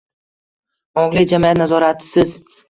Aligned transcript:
Ongli 1.01 1.23
jamiyat 1.33 1.61
nazoratisiz 1.63 2.35